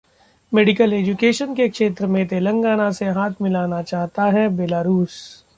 medical 0.51 0.93
education 0.93 1.53
के 1.55 1.67
क्षेत्र 1.69 2.07
में 2.07 2.25
तेलंगाना 2.27 2.89
से 2.91 3.05
हाथ 3.09 3.41
मिलाना 3.41 3.81
चाहता 3.83 4.25
है 4.31 4.47
बेलारूस 4.57 5.45